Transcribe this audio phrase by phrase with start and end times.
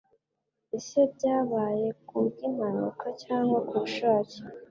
[0.77, 4.37] Ese byabaye ku bw'impanuka cyangwa kubushake